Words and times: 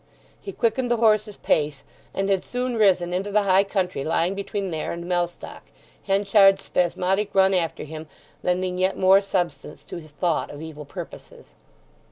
He 0.41 0.51
quickened 0.51 0.89
the 0.89 0.97
horse's 0.97 1.37
pace, 1.37 1.83
and 2.11 2.27
had 2.27 2.43
soon 2.43 2.75
risen 2.75 3.13
into 3.13 3.29
the 3.29 3.43
high 3.43 3.63
country 3.63 4.03
lying 4.03 4.33
between 4.33 4.71
there 4.71 4.91
and 4.91 5.05
Mellstock, 5.07 5.61
Henchard's 6.07 6.63
spasmodic 6.63 7.35
run 7.35 7.53
after 7.53 7.83
him 7.83 8.07
lending 8.41 8.79
yet 8.79 8.97
more 8.97 9.21
substance 9.21 9.83
to 9.83 9.97
his 9.97 10.09
thought 10.09 10.49
of 10.49 10.59
evil 10.59 10.85
purposes. 10.85 11.53